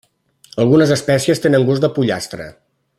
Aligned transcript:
Algunes 0.63 0.93
espècies 0.95 1.43
tenen 1.45 1.69
gust 1.69 1.85
de 1.87 1.93
pollastre. 1.99 2.53